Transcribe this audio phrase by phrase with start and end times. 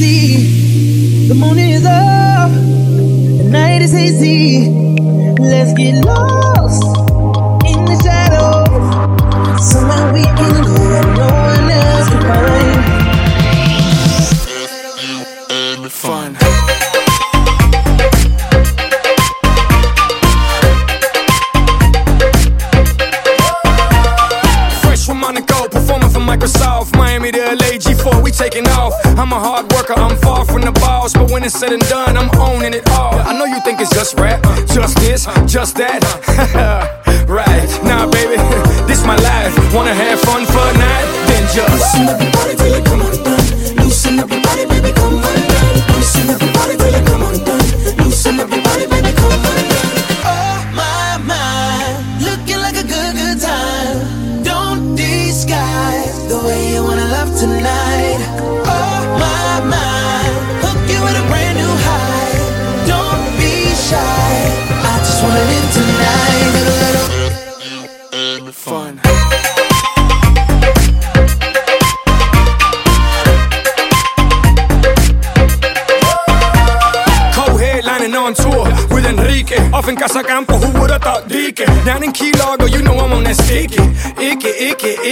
[0.00, 1.28] crazy.
[1.28, 4.70] The moon is up, the night is hazy.
[5.38, 6.49] Let's get lost
[25.70, 26.96] performing for Microsoft.
[26.96, 28.92] Miami to LA, G4, we taking off.
[29.18, 31.12] I'm a hard worker, I'm far from the boss.
[31.12, 33.14] But when it's said and done, I'm owning it all.
[33.14, 36.02] I know you think it's just rap, just this, just that.
[37.28, 38.36] right, nah, baby,
[38.86, 39.54] this my life.
[39.74, 41.06] Wanna have fun for a night?
[41.28, 42.69] Then just
[56.30, 58.20] the way you wanna love tonight.
[58.62, 60.22] Oh my my,
[60.62, 62.32] hook you with a brand new high.
[62.92, 63.54] Don't be
[63.88, 64.30] shy,
[64.90, 66.50] I just wanna live tonight.
[66.54, 66.78] Little,
[68.12, 68.52] little.
[68.52, 69.00] Fun.
[78.20, 82.32] On tour with Enrique Off in Casa Campo, who would've thought Dike Down in Key
[82.32, 83.59] Largo, you know I'm on that Icky,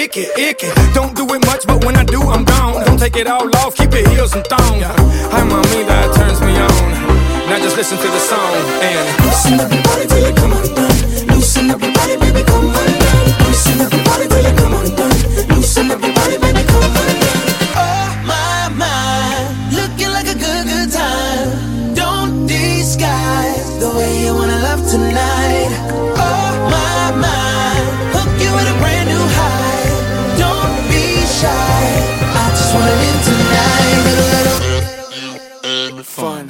[0.08, 0.68] icky, icky.
[0.94, 2.84] Don't do it much, but when I do, I'm gone.
[2.84, 6.56] Don't take it all off, keep your heels and thong Hi, mommy, that turns me
[6.56, 6.88] on.
[7.48, 10.98] Now just listen to the song and Loosen up your body till it come undone.
[11.34, 13.28] Loosen up your body, baby, come undone.
[13.44, 15.56] Loosen up your body till it come undone.
[15.56, 17.40] Loosen up your body, baby, come undone.
[17.76, 18.96] Oh my my,
[19.76, 21.94] looking like a good good time.
[21.94, 25.67] Don't disguise the way you wanna love tonight.
[36.18, 36.48] Fun.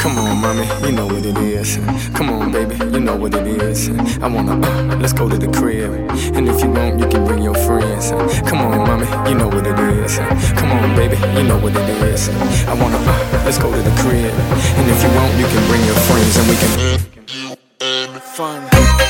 [0.00, 1.76] Come on, mommy, you know what it is.
[2.16, 3.90] Come on, baby, you know what it is.
[4.18, 5.92] I wanna, uh, let's go to the crib.
[6.34, 8.10] And if you want, you can bring your friends.
[8.50, 10.18] Come on, mommy, you know what it is.
[10.58, 12.28] Come on, baby, you know what it is.
[12.66, 14.34] I wanna, uh, let's go to the crib.
[14.34, 18.20] And if you want, you can bring your friends and we can.
[18.34, 19.07] Fun.